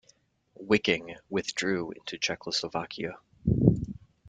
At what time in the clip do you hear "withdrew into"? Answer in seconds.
1.29-2.17